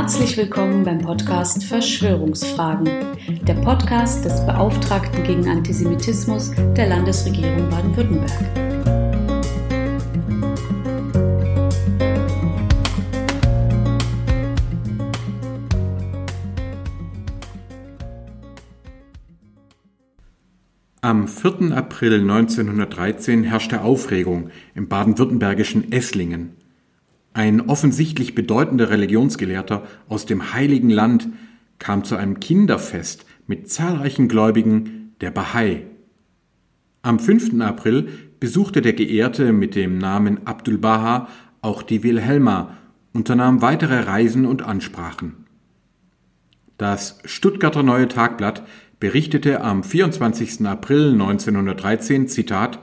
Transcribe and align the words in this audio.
Herzlich 0.00 0.38
willkommen 0.38 0.82
beim 0.82 0.96
Podcast 1.02 1.62
Verschwörungsfragen, 1.62 2.88
der 3.42 3.52
Podcast 3.56 4.24
des 4.24 4.46
Beauftragten 4.46 5.22
gegen 5.24 5.46
Antisemitismus 5.46 6.52
der 6.74 6.86
Landesregierung 6.86 7.68
Baden-Württemberg. 7.68 8.30
Am 21.02 21.28
4. 21.28 21.76
April 21.76 22.20
1913 22.22 23.44
herrschte 23.44 23.82
Aufregung 23.82 24.48
im 24.74 24.88
baden-württembergischen 24.88 25.92
Esslingen. 25.92 26.56
Ein 27.32 27.68
offensichtlich 27.68 28.34
bedeutender 28.34 28.90
Religionsgelehrter 28.90 29.84
aus 30.08 30.26
dem 30.26 30.52
Heiligen 30.52 30.90
Land 30.90 31.28
kam 31.78 32.04
zu 32.04 32.16
einem 32.16 32.40
Kinderfest 32.40 33.24
mit 33.46 33.70
zahlreichen 33.70 34.28
Gläubigen 34.28 35.14
der 35.20 35.30
Bahai. 35.30 35.86
Am 37.02 37.18
5. 37.18 37.60
April 37.60 38.08
besuchte 38.40 38.82
der 38.82 38.94
Geehrte 38.94 39.52
mit 39.52 39.74
dem 39.74 39.98
Namen 39.98 40.46
Abdul 40.46 40.78
Baha 40.78 41.28
auch 41.62 41.82
die 41.82 42.02
Wilhelma, 42.02 42.76
unternahm 43.12 43.62
weitere 43.62 44.00
Reisen 44.00 44.44
und 44.44 44.62
Ansprachen. 44.62 45.46
Das 46.78 47.18
Stuttgarter 47.24 47.82
Neue 47.82 48.08
Tagblatt 48.08 48.62
berichtete 48.98 49.60
am 49.60 49.82
24. 49.82 50.66
April 50.66 51.12
1913 51.12 52.28
Zitat 52.28 52.80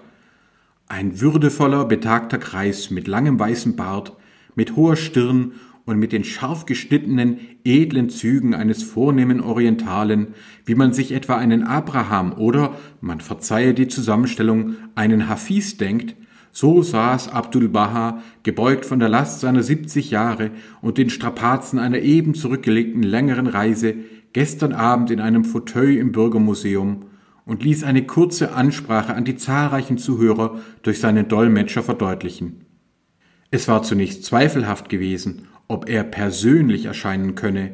Ein 0.88 1.20
würdevoller, 1.20 1.86
betagter 1.86 2.38
Kreis 2.38 2.92
mit 2.92 3.08
langem 3.08 3.40
weißem 3.40 3.76
Bart 3.76 4.16
mit 4.58 4.76
hoher 4.76 4.98
Stirn 4.98 5.54
und 5.86 5.98
mit 6.00 6.12
den 6.12 6.26
scharf 6.26 6.66
geschnittenen, 6.66 7.38
edlen 7.64 8.10
Zügen 8.10 8.54
eines 8.54 8.84
vornehmen 8.84 9.40
Orientalen, 9.40 10.34
wie 10.66 10.76
man 10.76 10.92
sich 10.92 11.14
etwa 11.14 11.38
einen 11.38 11.64
Abraham 11.64 12.34
oder, 12.34 12.76
man 13.00 13.22
verzeihe 13.22 13.74
die 13.74 13.88
Zusammenstellung, 13.88 14.76
einen 14.96 15.30
Hafiz 15.30 15.78
denkt, 15.78 16.16
so 16.52 16.82
saß 16.82 17.30
Abdul 17.30 17.70
Baha, 17.70 18.22
gebeugt 18.44 18.86
von 18.86 19.00
der 19.00 19.10
Last 19.10 19.40
seiner 19.40 19.64
70 19.64 20.12
Jahre 20.12 20.52
und 20.82 20.98
den 20.98 21.10
Strapazen 21.10 21.80
einer 21.80 22.00
eben 22.00 22.34
zurückgelegten 22.34 23.04
längeren 23.04 23.48
Reise, 23.48 23.94
gestern 24.34 24.74
Abend 24.74 25.12
in 25.12 25.22
einem 25.22 25.46
Fauteuil 25.46 25.98
im 25.98 26.12
Bürgermuseum 26.12 27.06
und 27.46 27.64
ließ 27.64 27.84
eine 27.84 28.06
kurze 28.06 28.54
Ansprache 28.54 29.14
an 29.14 29.24
die 29.24 29.38
zahlreichen 29.38 29.98
Zuhörer 29.98 30.60
durch 30.82 31.00
seinen 31.00 31.30
Dolmetscher 31.30 31.84
verdeutlichen. 31.84 32.67
Es 33.50 33.68
war 33.68 33.84
zunächst 33.84 34.26
zweifelhaft 34.26 34.90
gewesen, 34.90 35.48
ob 35.68 35.90
er 35.90 36.04
persönlich 36.04 36.86
erscheinen 36.86 37.36
könne. 37.36 37.72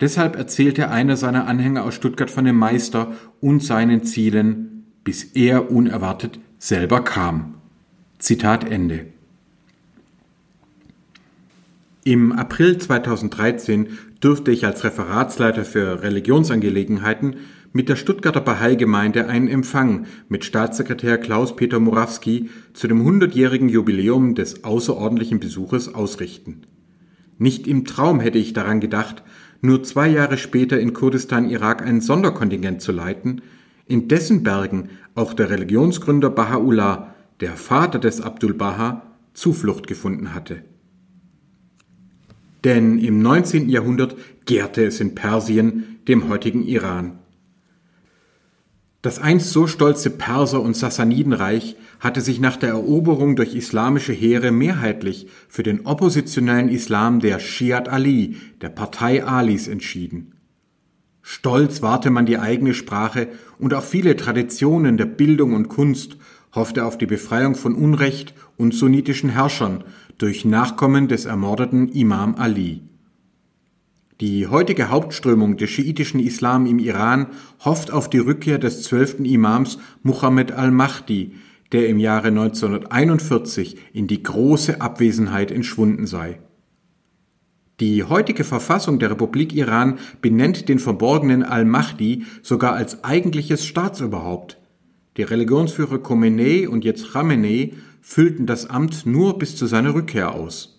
Deshalb 0.00 0.36
erzählte 0.36 0.90
einer 0.90 1.16
seiner 1.16 1.46
Anhänger 1.46 1.84
aus 1.84 1.94
Stuttgart 1.94 2.30
von 2.30 2.44
dem 2.44 2.56
Meister 2.56 3.12
und 3.40 3.62
seinen 3.62 4.04
Zielen, 4.04 4.86
bis 5.04 5.22
er 5.22 5.70
unerwartet 5.70 6.40
selber 6.58 7.04
kam. 7.04 7.54
Zitat 8.18 8.68
Ende. 8.68 9.06
Im 12.02 12.32
April 12.32 12.78
2013 12.78 13.98
durfte 14.20 14.50
ich 14.50 14.66
als 14.66 14.84
Referatsleiter 14.84 15.64
für 15.64 16.02
Religionsangelegenheiten 16.02 17.36
mit 17.74 17.88
der 17.88 17.96
Stuttgarter 17.96 18.40
Bahai-Gemeinde 18.40 19.26
einen 19.26 19.48
Empfang 19.48 20.06
mit 20.28 20.44
Staatssekretär 20.44 21.18
Klaus-Peter 21.18 21.80
Morawski 21.80 22.48
zu 22.72 22.86
dem 22.86 23.02
hundertjährigen 23.02 23.68
Jubiläum 23.68 24.36
des 24.36 24.62
außerordentlichen 24.62 25.40
Besuches 25.40 25.92
ausrichten. 25.92 26.62
Nicht 27.36 27.66
im 27.66 27.84
Traum 27.84 28.20
hätte 28.20 28.38
ich 28.38 28.52
daran 28.52 28.78
gedacht, 28.78 29.24
nur 29.60 29.82
zwei 29.82 30.08
Jahre 30.08 30.38
später 30.38 30.78
in 30.78 30.92
Kurdistan 30.92 31.50
Irak 31.50 31.82
ein 31.84 32.00
Sonderkontingent 32.00 32.80
zu 32.80 32.92
leiten, 32.92 33.42
in 33.88 34.06
dessen 34.06 34.44
Bergen 34.44 34.90
auch 35.16 35.34
der 35.34 35.50
Religionsgründer 35.50 36.28
Baha'u'llah, 36.28 37.08
der 37.40 37.56
Vater 37.56 37.98
des 37.98 38.20
Abdul 38.20 38.54
Baha, 38.54 39.02
Zuflucht 39.32 39.88
gefunden 39.88 40.32
hatte. 40.32 40.62
Denn 42.62 43.00
im 43.00 43.18
19. 43.18 43.68
Jahrhundert 43.68 44.14
gärte 44.46 44.84
es 44.84 45.00
in 45.00 45.16
Persien, 45.16 45.98
dem 46.06 46.28
heutigen 46.28 46.62
Iran. 46.62 47.18
Das 49.04 49.18
einst 49.18 49.50
so 49.50 49.66
stolze 49.66 50.08
Perser- 50.08 50.62
und 50.62 50.74
Sassanidenreich 50.74 51.76
hatte 52.00 52.22
sich 52.22 52.40
nach 52.40 52.56
der 52.56 52.70
Eroberung 52.70 53.36
durch 53.36 53.54
islamische 53.54 54.14
Heere 54.14 54.50
mehrheitlich 54.50 55.26
für 55.46 55.62
den 55.62 55.84
oppositionellen 55.84 56.70
Islam 56.70 57.20
der 57.20 57.38
Shiat 57.38 57.90
Ali, 57.90 58.38
der 58.62 58.70
Partei 58.70 59.22
Alis, 59.22 59.68
entschieden. 59.68 60.32
Stolz 61.20 61.82
wahrte 61.82 62.08
man 62.08 62.24
die 62.24 62.38
eigene 62.38 62.72
Sprache 62.72 63.28
und 63.58 63.74
auch 63.74 63.84
viele 63.84 64.16
Traditionen 64.16 64.96
der 64.96 65.04
Bildung 65.04 65.52
und 65.52 65.68
Kunst, 65.68 66.16
hoffte 66.54 66.86
auf 66.86 66.96
die 66.96 67.04
Befreiung 67.04 67.56
von 67.56 67.74
Unrecht 67.74 68.32
und 68.56 68.72
sunnitischen 68.72 69.28
Herrschern 69.28 69.84
durch 70.16 70.46
Nachkommen 70.46 71.08
des 71.08 71.26
ermordeten 71.26 71.90
Imam 71.90 72.36
Ali. 72.36 72.80
Die 74.20 74.46
heutige 74.46 74.90
Hauptströmung 74.90 75.56
des 75.56 75.70
schiitischen 75.70 76.20
Islam 76.20 76.66
im 76.66 76.78
Iran 76.78 77.26
hofft 77.64 77.92
auf 77.92 78.08
die 78.08 78.18
Rückkehr 78.18 78.58
des 78.58 78.84
zwölften 78.84 79.24
Imams 79.24 79.78
Muhammad 80.04 80.52
al-Mahdi, 80.52 81.32
der 81.72 81.88
im 81.88 81.98
Jahre 81.98 82.28
1941 82.28 83.76
in 83.92 84.06
die 84.06 84.22
große 84.22 84.80
Abwesenheit 84.80 85.50
entschwunden 85.50 86.06
sei. 86.06 86.38
Die 87.80 88.04
heutige 88.04 88.44
Verfassung 88.44 89.00
der 89.00 89.10
Republik 89.10 89.52
Iran 89.52 89.98
benennt 90.22 90.68
den 90.68 90.78
verborgenen 90.78 91.42
al-Mahdi 91.42 92.24
sogar 92.40 92.74
als 92.74 93.02
eigentliches 93.02 93.66
Staatsoberhaupt. 93.66 94.58
Die 95.16 95.24
Religionsführer 95.24 95.98
Khomeini 95.98 96.68
und 96.68 96.84
jetzt 96.84 97.12
Khamenei 97.12 97.72
füllten 98.00 98.46
das 98.46 98.70
Amt 98.70 99.06
nur 99.06 99.40
bis 99.40 99.56
zu 99.56 99.66
seiner 99.66 99.94
Rückkehr 99.94 100.32
aus. 100.32 100.73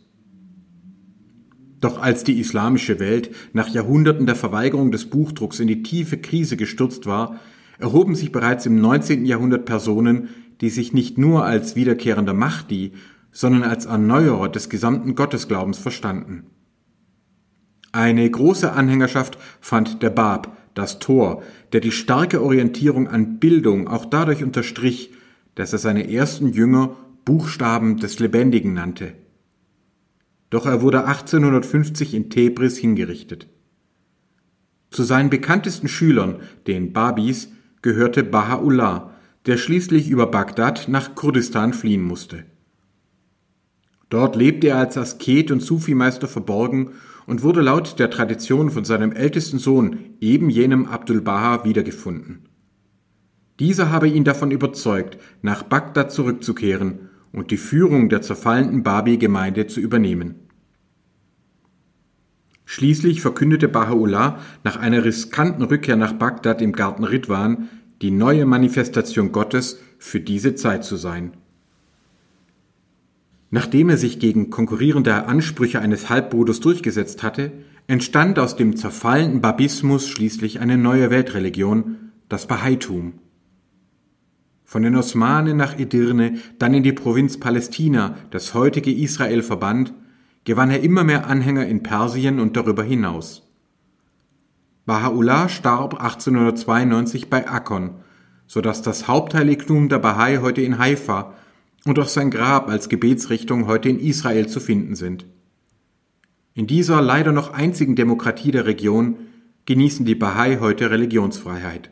Doch 1.86 2.02
als 2.02 2.24
die 2.24 2.40
islamische 2.40 3.00
Welt 3.00 3.30
nach 3.54 3.70
Jahrhunderten 3.70 4.26
der 4.26 4.34
Verweigerung 4.34 4.90
des 4.90 5.06
Buchdrucks 5.06 5.60
in 5.60 5.68
die 5.68 5.84
tiefe 5.84 6.18
Krise 6.18 6.58
gestürzt 6.58 7.06
war, 7.06 7.40
erhoben 7.78 8.16
sich 8.16 8.32
bereits 8.32 8.66
im 8.66 8.82
19. 8.82 9.24
Jahrhundert 9.24 9.66
Personen, 9.66 10.30
die 10.62 10.72
sich 10.72 10.94
nicht 10.94 11.20
nur 11.20 11.46
als 11.46 11.76
wiederkehrender 11.76 12.34
Mahdi, 12.34 12.94
sondern 13.32 13.62
als 13.62 13.86
Erneuerer 13.86 14.50
des 14.50 14.70
gesamten 14.70 15.14
Gottesglaubens 15.14 15.78
verstanden. 15.78 16.48
Eine 17.92 18.28
große 18.28 18.72
Anhängerschaft 18.72 19.38
fand 19.62 20.02
der 20.02 20.10
Bab, 20.10 20.58
das 20.74 20.98
Tor, 20.98 21.44
der 21.72 21.82
die 21.82 21.92
starke 21.92 22.42
Orientierung 22.42 23.08
an 23.08 23.38
Bildung 23.38 23.88
auch 23.88 24.06
dadurch 24.06 24.44
unterstrich, 24.44 25.12
dass 25.54 25.72
er 25.72 25.78
seine 25.78 26.12
ersten 26.12 26.52
Jünger 26.52 26.96
Buchstaben 27.26 27.98
des 27.98 28.18
Lebendigen 28.18 28.74
nannte 28.74 29.14
doch 30.56 30.66
er 30.66 30.82
wurde 30.82 31.04
1850 31.04 32.14
in 32.14 32.30
Tebris 32.30 32.78
hingerichtet. 32.78 33.50
Zu 34.90 35.04
seinen 35.04 35.30
bekanntesten 35.30 35.90
Schülern, 35.90 36.38
den 36.66 36.94
Babis, 36.94 37.52
gehörte 37.82 38.24
Baha'u'llah, 38.24 39.10
der 39.48 39.58
schließlich 39.58 40.10
über 40.10 40.28
Bagdad 40.28 40.88
nach 40.88 41.14
Kurdistan 41.14 41.74
fliehen 41.74 42.04
musste. 42.04 42.46
Dort 44.10 44.38
lebte 44.38 44.70
er 44.70 44.78
als 44.78 44.98
Asket 44.98 45.52
und 45.52 45.60
Sufi-Meister 45.60 46.30
verborgen 46.30 46.92
und 47.28 47.44
wurde 47.44 47.60
laut 47.60 48.00
der 48.00 48.10
Tradition 48.10 48.72
von 48.72 48.86
seinem 48.86 49.12
ältesten 49.12 49.60
Sohn, 49.60 49.98
eben 50.22 50.50
jenem 50.50 50.86
Abdul 50.86 51.20
Baha, 51.20 51.66
wiedergefunden. 51.66 52.48
Dieser 53.60 53.92
habe 53.92 54.08
ihn 54.08 54.24
davon 54.24 54.52
überzeugt, 54.52 55.18
nach 55.42 55.64
Bagdad 55.64 56.14
zurückzukehren 56.14 57.10
und 57.34 57.52
die 57.52 57.58
Führung 57.58 58.08
der 58.08 58.22
zerfallenden 58.22 58.84
Babi-Gemeinde 58.84 59.68
zu 59.68 59.82
übernehmen. 59.82 60.45
Schließlich 62.66 63.22
verkündete 63.22 63.68
Baha'u'llah 63.68 64.40
nach 64.64 64.78
einer 64.78 65.04
riskanten 65.06 65.64
Rückkehr 65.64 65.96
nach 65.96 66.14
Bagdad 66.14 66.62
im 66.62 66.74
Garten 66.74 67.04
Ridwan, 67.04 67.70
die 68.02 68.12
neue 68.12 68.46
Manifestation 68.46 69.32
Gottes 69.32 69.80
für 70.00 70.20
diese 70.20 70.56
Zeit 70.56 70.84
zu 70.84 70.96
sein. 70.96 71.34
Nachdem 73.52 73.90
er 73.90 73.98
sich 73.98 74.20
gegen 74.20 74.50
konkurrierende 74.50 75.28
Ansprüche 75.28 75.80
eines 75.80 76.10
Halbbruders 76.10 76.60
durchgesetzt 76.60 77.24
hatte, 77.24 77.52
entstand 77.88 78.40
aus 78.40 78.56
dem 78.56 78.76
zerfallenden 78.76 79.42
Babismus 79.42 80.10
schließlich 80.10 80.60
eine 80.60 80.78
neue 80.78 81.10
Weltreligion, 81.12 81.98
das 82.28 82.48
Bahaitum. 82.48 83.14
Von 84.64 84.82
den 84.82 84.96
Osmanen 84.96 85.56
nach 85.56 85.78
Edirne, 85.78 86.40
dann 86.58 86.74
in 86.74 86.82
die 86.82 86.92
Provinz 86.92 87.40
Palästina, 87.40 88.18
das 88.32 88.56
heutige 88.56 88.92
Israel 88.92 89.44
verband, 89.44 89.94
gewann 90.46 90.72
er 90.72 90.82
immer 90.82 91.04
mehr 91.04 91.28
Anhänger 91.28 91.66
in 91.68 91.84
Persien 91.84 92.40
und 92.40 92.56
darüber 92.56 92.84
hinaus. 92.84 93.42
Baha'u'llah 94.88 95.50
starb 95.50 95.96
1892 95.96 97.30
bei 97.30 97.50
Akkon, 97.50 97.96
so 98.48 98.62
dass 98.62 98.84
das 98.84 99.08
Hauptheiligtum 99.08 99.90
der 99.90 100.00
Bahai 100.00 100.38
heute 100.38 100.62
in 100.62 100.78
Haifa 100.78 101.34
und 101.86 101.98
auch 102.00 102.08
sein 102.08 102.30
Grab 102.30 102.70
als 102.70 102.88
Gebetsrichtung 102.90 103.68
heute 103.68 103.90
in 103.90 104.00
Israel 104.00 104.48
zu 104.48 104.60
finden 104.60 104.96
sind. 104.96 105.26
In 106.54 106.68
dieser 106.68 107.02
leider 107.02 107.32
noch 107.32 107.52
einzigen 107.52 107.96
Demokratie 107.96 108.52
der 108.52 108.66
Region 108.66 109.18
genießen 109.66 110.06
die 110.06 110.16
Bahai 110.16 110.60
heute 110.62 110.92
Religionsfreiheit. 110.92 111.90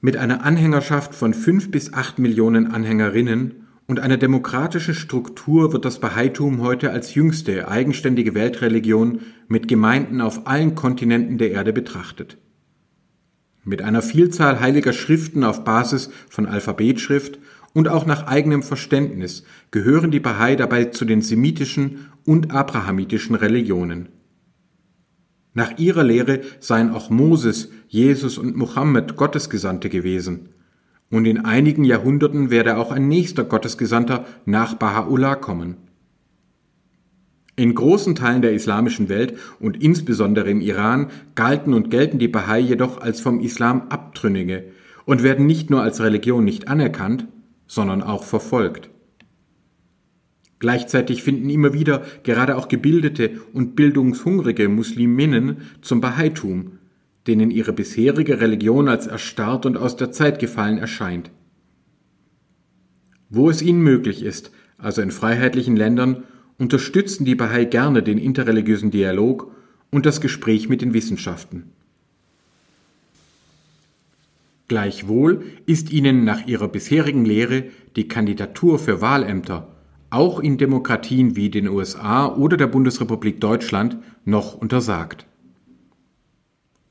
Mit 0.00 0.16
einer 0.16 0.44
Anhängerschaft 0.44 1.14
von 1.14 1.34
fünf 1.34 1.70
bis 1.70 1.92
acht 1.92 2.18
Millionen 2.18 2.66
Anhängerinnen 2.72 3.61
und 3.92 4.00
einer 4.00 4.16
demokratischen 4.16 4.94
Struktur 4.94 5.74
wird 5.74 5.84
das 5.84 5.98
Bahaitum 5.98 6.62
heute 6.62 6.92
als 6.92 7.14
jüngste 7.14 7.68
eigenständige 7.68 8.34
Weltreligion 8.34 9.20
mit 9.48 9.68
Gemeinden 9.68 10.22
auf 10.22 10.46
allen 10.46 10.74
Kontinenten 10.74 11.36
der 11.36 11.50
Erde 11.50 11.74
betrachtet. 11.74 12.38
Mit 13.64 13.82
einer 13.82 14.00
Vielzahl 14.00 14.60
heiliger 14.60 14.94
Schriften 14.94 15.44
auf 15.44 15.64
Basis 15.64 16.08
von 16.30 16.46
Alphabetschrift 16.46 17.38
und 17.74 17.86
auch 17.88 18.06
nach 18.06 18.26
eigenem 18.26 18.62
Verständnis 18.62 19.44
gehören 19.72 20.10
die 20.10 20.20
Bahai 20.20 20.56
dabei 20.56 20.86
zu 20.86 21.04
den 21.04 21.20
semitischen 21.20 22.08
und 22.24 22.50
abrahamitischen 22.50 23.34
Religionen. 23.34 24.08
Nach 25.52 25.76
ihrer 25.76 26.02
Lehre 26.02 26.40
seien 26.60 26.92
auch 26.92 27.10
Moses, 27.10 27.68
Jesus 27.88 28.38
und 28.38 28.56
Mohammed 28.56 29.16
Gottesgesandte 29.16 29.90
gewesen. 29.90 30.51
Und 31.12 31.26
in 31.26 31.44
einigen 31.44 31.84
Jahrhunderten 31.84 32.48
werde 32.48 32.78
auch 32.78 32.90
ein 32.90 33.06
nächster 33.06 33.44
Gottesgesandter 33.44 34.24
nach 34.46 34.78
Baha'u'llah 34.78 35.36
kommen. 35.36 35.76
In 37.54 37.74
großen 37.74 38.14
Teilen 38.14 38.40
der 38.40 38.54
islamischen 38.54 39.10
Welt 39.10 39.34
und 39.60 39.76
insbesondere 39.82 40.48
im 40.48 40.62
Iran 40.62 41.10
galten 41.34 41.74
und 41.74 41.90
gelten 41.90 42.18
die 42.18 42.28
Bahai 42.28 42.60
jedoch 42.60 42.98
als 42.98 43.20
vom 43.20 43.40
Islam 43.40 43.88
Abtrünnige 43.90 44.64
und 45.04 45.22
werden 45.22 45.44
nicht 45.44 45.68
nur 45.68 45.82
als 45.82 46.00
Religion 46.00 46.46
nicht 46.46 46.68
anerkannt, 46.68 47.28
sondern 47.66 48.02
auch 48.02 48.24
verfolgt. 48.24 48.88
Gleichzeitig 50.60 51.22
finden 51.22 51.50
immer 51.50 51.74
wieder 51.74 52.04
gerade 52.22 52.56
auch 52.56 52.68
gebildete 52.68 53.32
und 53.52 53.76
bildungshungrige 53.76 54.70
Musliminnen 54.70 55.58
zum 55.82 56.00
Bahaitum, 56.00 56.78
denen 57.26 57.50
ihre 57.50 57.72
bisherige 57.72 58.40
Religion 58.40 58.88
als 58.88 59.06
erstarrt 59.06 59.66
und 59.66 59.76
aus 59.76 59.96
der 59.96 60.12
Zeit 60.12 60.38
gefallen 60.38 60.78
erscheint. 60.78 61.30
Wo 63.28 63.48
es 63.48 63.62
ihnen 63.62 63.80
möglich 63.80 64.22
ist, 64.22 64.50
also 64.78 65.02
in 65.02 65.10
freiheitlichen 65.10 65.76
Ländern, 65.76 66.24
unterstützen 66.58 67.24
die 67.24 67.34
Bahai 67.34 67.64
gerne 67.64 68.02
den 68.02 68.18
interreligiösen 68.18 68.90
Dialog 68.90 69.50
und 69.90 70.06
das 70.06 70.20
Gespräch 70.20 70.68
mit 70.68 70.82
den 70.82 70.94
Wissenschaften. 70.94 71.72
Gleichwohl 74.68 75.44
ist 75.66 75.92
ihnen 75.92 76.24
nach 76.24 76.46
ihrer 76.46 76.68
bisherigen 76.68 77.24
Lehre 77.24 77.64
die 77.94 78.08
Kandidatur 78.08 78.78
für 78.78 79.00
Wahlämter 79.00 79.68
auch 80.12 80.40
in 80.40 80.58
Demokratien 80.58 81.36
wie 81.36 81.48
den 81.48 81.68
USA 81.68 82.26
oder 82.26 82.58
der 82.58 82.66
Bundesrepublik 82.66 83.40
Deutschland 83.40 83.96
noch 84.26 84.54
untersagt. 84.54 85.26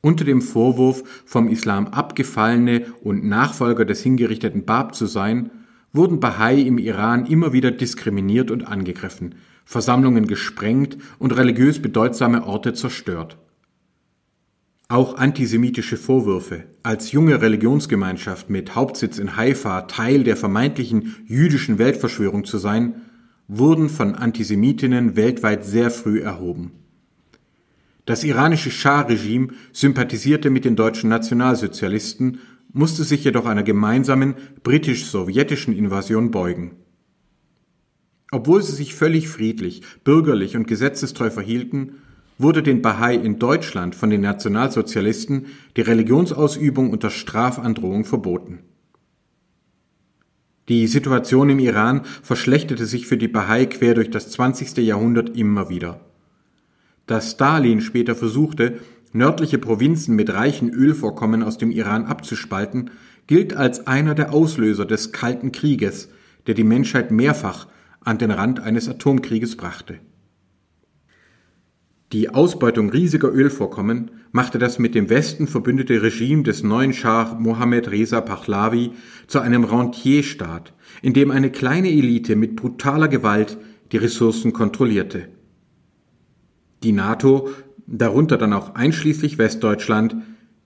Unter 0.02 0.26
dem 0.26 0.42
Vorwurf, 0.42 1.04
vom 1.26 1.48
Islam 1.48 1.88
abgefallene 1.88 2.88
und 3.04 3.24
Nachfolger 3.24 3.86
des 3.86 4.02
hingerichteten 4.02 4.66
Bab 4.66 4.96
zu 4.96 5.06
sein, 5.06 5.52
wurden 5.94 6.20
Bahai 6.20 6.60
im 6.60 6.78
Iran 6.78 7.26
immer 7.26 7.54
wieder 7.54 7.72
diskriminiert 7.72 8.50
und 8.50 8.68
angegriffen, 8.68 9.36
Versammlungen 9.66 10.26
gesprengt 10.26 10.98
und 11.20 11.36
religiös 11.38 11.82
bedeutsame 11.82 12.46
Orte 12.46 12.74
zerstört. 12.74 13.38
Auch 14.88 15.16
antisemitische 15.16 15.96
Vorwürfe, 15.96 16.66
als 16.84 17.12
junge 17.12 17.42
Religionsgemeinschaft 17.42 18.50
mit 18.50 18.76
Hauptsitz 18.76 19.20
in 19.20 19.38
Haifa 19.38 19.84
Teil 19.84 20.24
der 20.24 20.36
vermeintlichen 20.36 21.16
jüdischen 21.26 21.78
Weltverschwörung 21.78 22.44
zu 22.44 22.58
sein, 22.58 22.96
wurden 23.48 23.88
von 23.88 24.16
Antisemitinnen 24.16 25.16
weltweit 25.16 25.64
sehr 25.64 25.92
früh 25.92 26.22
erhoben. 26.22 26.81
Das 28.06 28.24
iranische 28.24 28.72
Schah-Regime 28.72 29.50
sympathisierte 29.72 30.50
mit 30.50 30.66
den 30.66 30.76
deutschen 30.76 31.10
Nationalsozialisten, 31.10 32.40
musste 32.74 33.04
sich 33.04 33.24
jedoch 33.24 33.46
einer 33.46 33.64
gemeinsamen 33.64 34.36
britisch-sowjetischen 34.64 35.76
Invasion 35.76 36.32
beugen. 36.32 36.78
Obwohl 38.32 38.64
sie 38.64 38.74
sich 38.74 38.96
völlig 38.96 39.28
friedlich, 39.28 39.82
bürgerlich 40.04 40.56
und 40.56 40.68
gesetzestreu 40.68 41.30
verhielten, 41.30 41.96
wurde 42.38 42.64
den 42.64 42.82
Bahai 42.82 43.16
in 43.16 43.40
Deutschland 43.40 43.94
von 43.94 44.10
den 44.10 44.22
Nationalsozialisten 44.22 45.48
die 45.76 45.82
Religionsausübung 45.82 46.90
unter 46.90 47.10
Strafandrohung 47.10 48.06
verboten. 48.06 48.60
Die 50.70 50.88
Situation 50.88 51.50
im 51.50 51.60
Iran 51.60 52.06
verschlechterte 52.24 52.86
sich 52.86 53.06
für 53.06 53.18
die 53.18 53.28
Bahai 53.28 53.66
quer 53.66 53.94
durch 53.94 54.10
das 54.10 54.32
20. 54.32 54.78
Jahrhundert 54.78 55.36
immer 55.36 55.70
wieder. 55.70 56.00
Dass 57.12 57.32
Stalin 57.32 57.82
später 57.82 58.16
versuchte, 58.16 58.80
nördliche 59.12 59.58
Provinzen 59.58 60.16
mit 60.16 60.34
reichen 60.34 60.70
Ölvorkommen 60.70 61.44
aus 61.44 61.58
dem 61.58 61.70
Iran 61.70 62.06
abzuspalten, 62.06 62.90
gilt 63.28 63.54
als 63.54 63.86
einer 63.86 64.16
der 64.16 64.34
Auslöser 64.34 64.86
des 64.86 65.12
Kalten 65.12 65.52
Krieges, 65.52 66.08
der 66.48 66.54
die 66.54 66.64
Menschheit 66.64 67.12
mehrfach 67.12 67.68
an 68.00 68.18
den 68.18 68.32
Rand 68.32 68.62
eines 68.62 68.88
Atomkrieges 68.88 69.58
brachte. 69.58 70.00
Die 72.14 72.30
Ausbeutung 72.30 72.90
riesiger 72.90 73.30
Ölvorkommen 73.30 74.12
machte 74.32 74.58
das 74.58 74.80
mit 74.80 74.96
dem 74.96 75.10
Westen 75.10 75.48
verbündete 75.48 76.02
Regime 76.02 76.44
des 76.44 76.64
neuen 76.64 76.94
Schah 76.94 77.38
Mohammed 77.38 77.92
Reza 77.92 78.22
Pahlavi 78.22 78.92
zu 79.28 79.42
einem 79.42 79.66
Rentierstaat, 79.66 80.74
in 81.02 81.12
dem 81.12 81.30
eine 81.30 81.52
kleine 81.52 81.90
Elite 81.90 82.38
mit 82.38 82.56
brutaler 82.56 83.10
Gewalt 83.10 83.58
die 83.92 83.98
Ressourcen 83.98 84.54
kontrollierte. 84.54 85.28
Die 86.84 86.92
NATO, 86.92 87.50
darunter 87.88 88.38
dann 88.38 88.54
auch 88.54 88.76
einschließlich 88.76 89.38
Westdeutschland, 89.38 90.16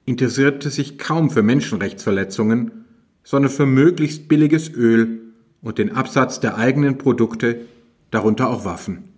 interessierte 0.05 0.69
sich 0.69 0.97
kaum 0.97 1.29
für 1.29 1.41
Menschenrechtsverletzungen, 1.41 2.85
sondern 3.23 3.51
für 3.51 3.65
möglichst 3.65 4.27
billiges 4.27 4.69
Öl 4.69 5.33
und 5.61 5.77
den 5.77 5.91
Absatz 5.91 6.39
der 6.39 6.57
eigenen 6.57 6.97
Produkte, 6.97 7.61
darunter 8.11 8.49
auch 8.49 8.65
Waffen. 8.65 9.09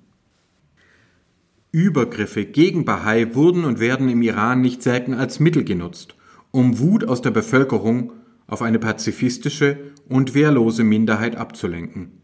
Übergriffe 1.72 2.46
gegen 2.46 2.86
Bahai 2.86 3.36
wurden 3.36 3.66
und 3.66 3.80
werden 3.80 4.08
im 4.10 4.22
Iran 4.22 4.62
nicht 4.62 4.82
selten 4.82 5.14
als 5.14 5.40
Mittel 5.40 5.64
genutzt, 5.64 6.16
um 6.52 6.80
Wut 6.80 7.04
aus 7.04 7.22
der 7.22 7.32
Bevölkerung 7.32 8.14
auf 8.48 8.62
eine 8.62 8.80
pazifistische 8.80 9.78
und 10.08 10.34
wehrlose 10.34 10.86
Minderheit 10.86 11.36
abzulenken. 11.36 12.24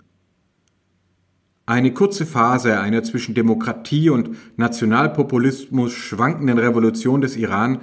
Eine 1.66 1.94
kurze 1.94 2.26
Phase 2.26 2.82
einer 2.82 3.04
zwischen 3.04 3.36
Demokratie 3.36 4.10
und 4.10 4.32
Nationalpopulismus 4.58 5.94
schwankenden 5.94 6.58
Revolution 6.58 7.22
des 7.22 7.38
Iran 7.38 7.80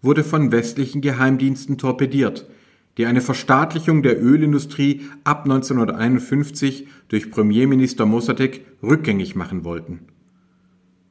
wurde 0.00 0.24
von 0.24 0.50
westlichen 0.50 1.02
Geheimdiensten 1.02 1.76
torpediert, 1.76 2.48
die 2.96 3.04
eine 3.04 3.20
Verstaatlichung 3.20 4.02
der 4.02 4.22
Ölindustrie 4.22 5.02
ab 5.24 5.42
1951 5.44 6.86
durch 7.08 7.30
Premierminister 7.30 8.06
Mossadegh 8.06 8.62
rückgängig 8.82 9.34
machen 9.34 9.62
wollten. 9.62 10.06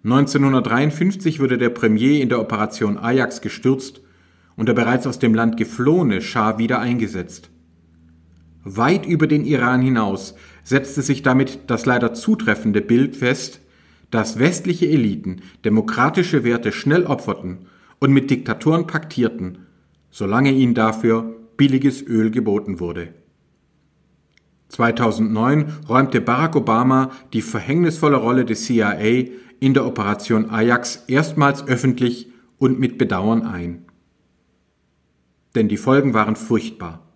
1953 0.04 1.40
wurde 1.40 1.60
der 1.60 1.70
Premier 1.70 2.20
in 2.20 2.30
der 2.30 2.40
Operation 2.40 2.98
Ajax 2.98 3.42
gestürzt 3.42 4.02
und 4.56 4.68
der 4.68 4.74
bereits 4.74 5.06
aus 5.06 5.20
dem 5.20 5.36
Land 5.36 5.56
geflohene 5.56 6.22
Schah 6.22 6.58
wieder 6.58 6.80
eingesetzt. 6.80 7.52
Weit 8.64 9.06
über 9.06 9.28
den 9.28 9.46
Iran 9.46 9.82
hinaus 9.82 10.36
setzte 10.68 11.02
sich 11.02 11.24
damit 11.24 11.60
das 11.68 11.86
leider 11.86 12.14
zutreffende 12.14 12.82
Bild 12.82 13.16
fest, 13.16 13.62
dass 14.12 14.38
westliche 14.38 14.86
Eliten 14.86 15.38
demokratische 15.64 16.44
Werte 16.44 16.74
schnell 16.74 17.06
opferten 17.06 17.60
und 18.00 18.12
mit 18.12 18.30
Diktatoren 18.30 18.86
paktierten, 18.86 19.60
solange 20.12 20.52
ihnen 20.52 20.74
dafür 20.74 21.34
billiges 21.56 22.02
Öl 22.02 22.32
geboten 22.32 22.82
wurde. 22.82 23.14
2009 24.68 25.72
räumte 25.88 26.20
Barack 26.20 26.58
Obama 26.58 27.12
die 27.32 27.42
verhängnisvolle 27.42 28.18
Rolle 28.18 28.44
des 28.44 28.66
CIA 28.66 29.30
in 29.62 29.74
der 29.74 29.86
Operation 29.86 30.50
Ajax 30.50 31.06
erstmals 31.08 31.66
öffentlich 31.66 32.28
und 32.58 32.78
mit 32.78 32.98
Bedauern 32.98 33.44
ein. 33.44 33.86
Denn 35.56 35.70
die 35.70 35.78
Folgen 35.78 36.14
waren 36.14 36.36
furchtbar. 36.36 37.08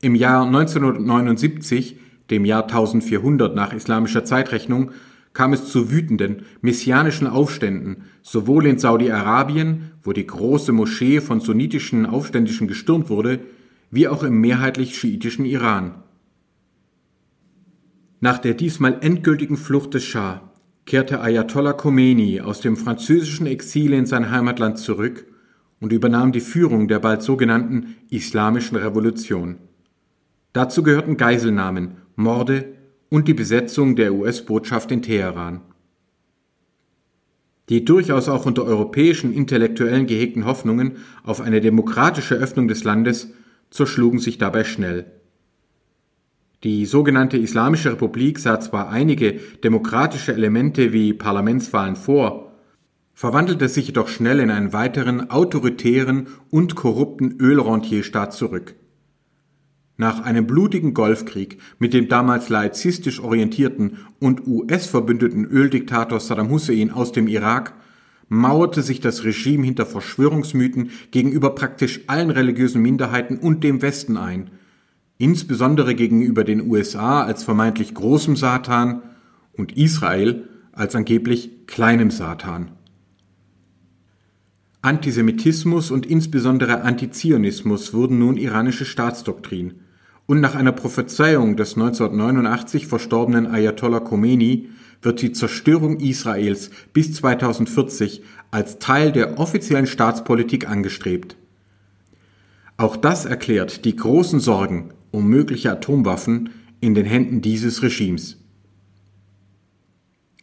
Im 0.00 0.16
Jahr 0.16 0.44
1979, 0.44 2.01
dem 2.30 2.44
Jahr 2.44 2.64
1400 2.64 3.54
nach 3.54 3.72
islamischer 3.72 4.24
Zeitrechnung, 4.24 4.90
kam 5.32 5.52
es 5.52 5.66
zu 5.66 5.90
wütenden, 5.90 6.42
messianischen 6.60 7.26
Aufständen, 7.26 8.04
sowohl 8.22 8.66
in 8.66 8.78
Saudi-Arabien, 8.78 9.92
wo 10.02 10.12
die 10.12 10.26
große 10.26 10.72
Moschee 10.72 11.20
von 11.20 11.40
sunnitischen 11.40 12.06
Aufständischen 12.06 12.68
gestürmt 12.68 13.08
wurde, 13.08 13.40
wie 13.90 14.08
auch 14.08 14.22
im 14.22 14.40
mehrheitlich 14.40 14.98
schiitischen 14.98 15.44
Iran. 15.44 15.94
Nach 18.20 18.38
der 18.38 18.54
diesmal 18.54 18.98
endgültigen 19.00 19.56
Flucht 19.56 19.94
des 19.94 20.04
Schah 20.04 20.52
kehrte 20.86 21.20
Ayatollah 21.20 21.72
Khomeini 21.72 22.40
aus 22.40 22.60
dem 22.60 22.76
französischen 22.76 23.46
Exil 23.46 23.92
in 23.92 24.06
sein 24.06 24.30
Heimatland 24.30 24.78
zurück 24.78 25.26
und 25.80 25.92
übernahm 25.92 26.32
die 26.32 26.40
Führung 26.40 26.88
der 26.88 27.00
bald 27.00 27.22
sogenannten 27.22 27.96
Islamischen 28.10 28.76
Revolution. 28.76 29.56
Dazu 30.52 30.82
gehörten 30.82 31.16
Geiselnahmen, 31.16 31.96
Morde 32.16 32.76
und 33.08 33.28
die 33.28 33.34
Besetzung 33.34 33.96
der 33.96 34.14
US-Botschaft 34.14 34.90
in 34.90 35.02
Teheran. 35.02 35.60
Die 37.68 37.84
durchaus 37.84 38.28
auch 38.28 38.46
unter 38.46 38.64
europäischen 38.64 39.32
Intellektuellen 39.32 40.06
gehegten 40.06 40.44
Hoffnungen 40.44 40.96
auf 41.24 41.40
eine 41.40 41.60
demokratische 41.60 42.34
Öffnung 42.34 42.68
des 42.68 42.84
Landes 42.84 43.32
zerschlugen 43.70 44.18
sich 44.18 44.38
dabei 44.38 44.64
schnell. 44.64 45.06
Die 46.64 46.86
sogenannte 46.86 47.38
Islamische 47.38 47.92
Republik 47.92 48.38
sah 48.38 48.60
zwar 48.60 48.90
einige 48.90 49.40
demokratische 49.64 50.32
Elemente 50.32 50.92
wie 50.92 51.12
Parlamentswahlen 51.12 51.96
vor, 51.96 52.52
verwandelte 53.14 53.68
sich 53.68 53.88
jedoch 53.88 54.08
schnell 54.08 54.40
in 54.40 54.50
einen 54.50 54.72
weiteren 54.72 55.30
autoritären 55.30 56.28
und 56.50 56.76
korrupten 56.76 57.36
Ölrentierstaat 57.40 58.32
zurück. 58.32 58.74
Nach 60.02 60.24
einem 60.24 60.48
blutigen 60.48 60.94
Golfkrieg 60.94 61.58
mit 61.78 61.94
dem 61.94 62.08
damals 62.08 62.48
laizistisch 62.48 63.20
orientierten 63.20 63.98
und 64.18 64.44
US-verbündeten 64.48 65.44
Öldiktator 65.44 66.18
Saddam 66.18 66.50
Hussein 66.50 66.90
aus 66.90 67.12
dem 67.12 67.28
Irak 67.28 67.74
mauerte 68.28 68.82
sich 68.82 68.98
das 68.98 69.22
Regime 69.22 69.64
hinter 69.64 69.86
Verschwörungsmythen 69.86 70.90
gegenüber 71.12 71.54
praktisch 71.54 72.00
allen 72.08 72.30
religiösen 72.30 72.82
Minderheiten 72.82 73.38
und 73.38 73.62
dem 73.62 73.80
Westen 73.80 74.16
ein– 74.16 74.50
insbesondere 75.18 75.94
gegenüber 75.94 76.42
den 76.42 76.68
USA 76.68 77.22
als 77.22 77.44
vermeintlich 77.44 77.94
großem 77.94 78.34
Satan 78.34 79.02
und 79.52 79.76
Israel 79.76 80.48
als 80.72 80.96
angeblich 80.96 81.68
kleinem 81.68 82.10
Satan. 82.10 82.72
Antisemitismus 84.80 85.92
und 85.92 86.06
insbesondere 86.06 86.82
Antizionismus 86.82 87.94
wurden 87.94 88.18
nun 88.18 88.36
iranische 88.36 88.84
Staatsdoktrin, 88.84 89.74
und 90.26 90.40
nach 90.40 90.54
einer 90.54 90.72
Prophezeiung 90.72 91.56
des 91.56 91.74
1989 91.74 92.86
verstorbenen 92.86 93.46
Ayatollah 93.46 94.00
Khomeini 94.00 94.68
wird 95.02 95.20
die 95.20 95.32
Zerstörung 95.32 95.98
Israels 95.98 96.70
bis 96.92 97.14
2040 97.14 98.22
als 98.50 98.78
Teil 98.78 99.12
der 99.12 99.38
offiziellen 99.38 99.86
Staatspolitik 99.86 100.68
angestrebt. 100.68 101.36
Auch 102.76 102.96
das 102.96 103.24
erklärt 103.24 103.84
die 103.84 103.96
großen 103.96 104.40
Sorgen 104.40 104.90
um 105.10 105.28
mögliche 105.28 105.70
Atomwaffen 105.70 106.50
in 106.80 106.94
den 106.94 107.04
Händen 107.04 107.42
dieses 107.42 107.82
Regimes. 107.82 108.38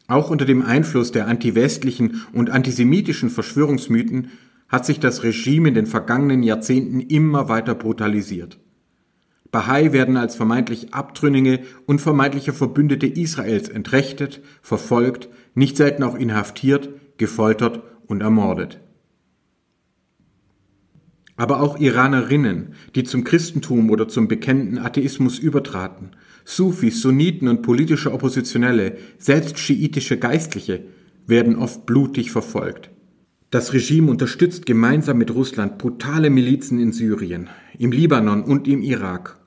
Auch 0.08 0.30
unter 0.30 0.46
dem 0.46 0.64
Einfluss 0.64 1.12
der 1.12 1.28
antiwestlichen 1.28 2.26
und 2.34 2.50
antisemitischen 2.50 3.30
Verschwörungsmythen 3.30 4.30
hat 4.68 4.86
sich 4.86 5.00
das 5.00 5.24
Regime 5.24 5.70
in 5.70 5.76
den 5.76 5.86
vergangenen 5.86 6.44
Jahrzehnten 6.44 7.00
immer 7.00 7.50
weiter 7.50 7.76
brutalisiert. 7.76 8.60
Bahai 9.52 9.94
werden 9.94 10.18
als 10.18 10.36
vermeintlich 10.36 10.94
Abtrünnige 10.94 11.62
und 11.86 12.00
vermeintliche 12.00 12.54
Verbündete 12.54 13.08
Israels 13.08 13.70
entrechtet, 13.70 14.42
verfolgt, 14.62 15.30
nicht 15.56 15.78
selten 15.78 16.04
auch 16.04 16.16
inhaftiert, 16.16 16.90
gefoltert 17.18 17.82
und 18.08 18.22
ermordet 18.22 18.80
aber 21.40 21.62
auch 21.62 21.80
Iranerinnen, 21.80 22.74
die 22.96 23.06
zum 23.06 23.24
Christentum 23.24 23.90
oder 23.92 24.10
zum 24.10 24.28
bekennenden 24.28 24.78
Atheismus 24.78 25.40
übertraten, 25.40 26.12
Sufis, 26.44 27.02
Sunniten 27.02 27.48
und 27.48 27.62
politische 27.62 28.12
Oppositionelle, 28.12 28.98
selbst 29.18 29.58
schiitische 29.58 30.18
Geistliche, 30.18 30.84
werden 31.28 31.56
oft 31.56 31.86
blutig 31.86 32.32
verfolgt. 32.32 32.90
Das 33.52 33.72
Regime 33.72 34.12
unterstützt 34.12 34.66
gemeinsam 34.66 35.18
mit 35.18 35.34
Russland 35.34 35.78
brutale 35.78 36.30
Milizen 36.30 36.78
in 36.78 36.92
Syrien, 36.92 37.50
im 37.78 37.94
Libanon 37.94 38.44
und 38.44 38.68
im 38.68 38.82
Irak 38.82 39.39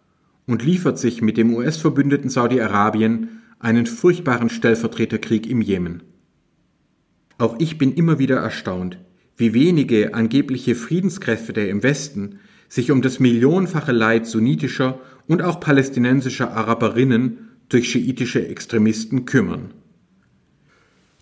und 0.46 0.64
liefert 0.64 0.98
sich 0.98 1.22
mit 1.22 1.36
dem 1.36 1.54
US-Verbündeten 1.54 2.30
Saudi-Arabien 2.30 3.42
einen 3.58 3.86
furchtbaren 3.86 4.48
Stellvertreterkrieg 4.48 5.48
im 5.48 5.60
Jemen. 5.60 6.02
Auch 7.38 7.56
ich 7.58 7.78
bin 7.78 7.94
immer 7.94 8.18
wieder 8.18 8.36
erstaunt, 8.36 8.98
wie 9.36 9.54
wenige 9.54 10.14
angebliche 10.14 10.74
Friedenskräfte 10.74 11.60
im 11.60 11.82
Westen 11.82 12.38
sich 12.68 12.90
um 12.90 13.02
das 13.02 13.20
millionenfache 13.20 13.92
Leid 13.92 14.26
sunnitischer 14.26 15.00
und 15.26 15.42
auch 15.42 15.60
palästinensischer 15.60 16.52
Araberinnen 16.52 17.50
durch 17.68 17.90
schiitische 17.90 18.46
Extremisten 18.46 19.24
kümmern. 19.24 19.74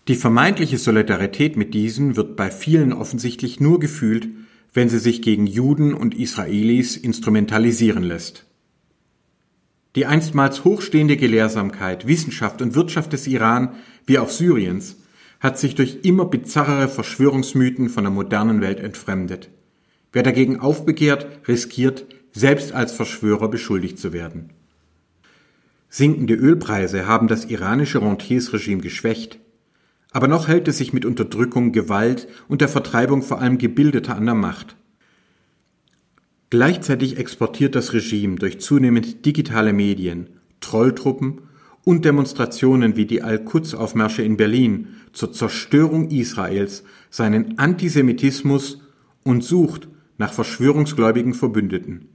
Die 0.09 0.15
vermeintliche 0.15 0.79
Solidarität 0.79 1.57
mit 1.57 1.75
diesen 1.75 2.17
wird 2.17 2.37
bei 2.37 2.51
vielen 2.51 2.93
offensichtlich 2.93 3.61
nur 3.61 3.79
gefühlt, 3.79 4.29
wenn 4.73 4.89
sie 4.89 4.99
sich 4.99 5.23
gegen 5.23 5.47
Juden 5.47 5.95
und 5.95 6.15
Israelis 6.15 6.97
instrumentalisieren 6.97 8.03
lässt. 8.03 8.47
Die 9.97 10.07
einstmals 10.07 10.65
hochstehende 10.65 11.17
Gelehrsamkeit, 11.17 12.07
Wissenschaft 12.07 12.63
und 12.63 12.75
Wirtschaft 12.75 13.13
des 13.13 13.27
Iran 13.27 13.75
wie 14.07 14.19
auch 14.19 14.29
Syriens 14.29 14.97
hat 15.41 15.59
sich 15.59 15.75
durch 15.75 16.01
immer 16.03 16.27
bizarrere 16.27 16.89
Verschwörungsmythen 16.89 17.89
von 17.89 18.05
der 18.05 18.13
modernen 18.13 18.61
Welt 18.61 18.79
entfremdet. 18.79 19.51
Wer 20.13 20.23
dagegen 20.23 20.61
aufbegehrt, 20.61 21.27
riskiert, 21.49 22.07
selbst 22.33 22.73
als 22.73 22.93
Verschwörer 22.93 23.49
beschuldigt 23.49 23.99
zu 23.99 24.13
werden. 24.13 24.51
Sinkende 25.89 26.35
Ölpreise 26.35 27.07
haben 27.07 27.27
das 27.27 27.47
iranische 27.47 28.01
Rentiersregime 28.01 28.83
geschwächt, 28.83 29.41
aber 30.13 30.29
noch 30.29 30.47
hält 30.47 30.69
es 30.69 30.79
sich 30.79 30.93
mit 30.93 31.05
Unterdrückung, 31.05 31.73
Gewalt 31.73 32.29
und 32.49 32.61
der 32.61 32.69
Vertreibung 32.69 33.23
vor 33.23 33.41
allem 33.41 33.59
Gebildeter 33.59 34.17
an 34.17 34.27
der 34.27 34.35
Macht. 34.35 34.77
Gleichzeitig 36.51 37.17
exportiert 37.17 37.77
das 37.77 37.93
Regime 37.93 38.35
durch 38.35 38.61
zunehmend 38.61 39.25
digitale 39.25 39.73
Medien, 39.73 40.31
Trolltruppen 40.61 41.43
und 41.85 42.05
Demonstrationen 42.05 42.97
wie 42.97 43.07
die 43.07 43.23
Al-Quds-Aufmärsche 43.23 44.23
in 44.23 44.37
Berlin 44.37 44.89
zur 45.13 45.33
Zerstörung 45.33 46.11
Israels 46.11 46.83
seinen 47.09 47.57
Antisemitismus 47.59 48.83
und 49.23 49.45
sucht 49.45 49.89
nach 50.19 50.33
verschwörungsgläubigen 50.33 51.35
Verbündeten. 51.35 52.09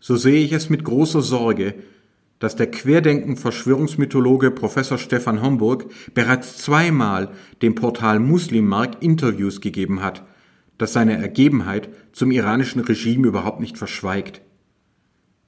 So 0.00 0.16
sehe 0.16 0.42
ich 0.42 0.52
es 0.52 0.70
mit 0.70 0.84
großer 0.84 1.20
Sorge, 1.20 1.74
dass 2.38 2.56
der 2.56 2.70
Querdenken-Verschwörungsmythologe 2.70 4.52
Professor 4.52 4.96
Stefan 4.96 5.42
Homburg 5.42 5.86
bereits 6.14 6.56
zweimal 6.56 7.30
dem 7.62 7.74
Portal 7.74 8.20
Muslimmark 8.20 9.02
Interviews 9.02 9.60
gegeben 9.60 10.02
hat, 10.02 10.24
das 10.78 10.92
seine 10.92 11.20
Ergebenheit 11.20 11.88
zum 12.12 12.30
iranischen 12.30 12.80
Regime 12.80 13.26
überhaupt 13.26 13.60
nicht 13.60 13.76
verschweigt. 13.76 14.40